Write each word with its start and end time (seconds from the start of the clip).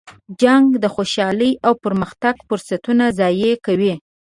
جنګ 0.41 0.67
د 0.83 0.85
خوشحالۍ 0.95 1.51
او 1.65 1.73
پرمختګ 1.83 2.35
فرصتونه 2.47 3.03
ضایع 3.19 3.53
کوي. 3.65 3.93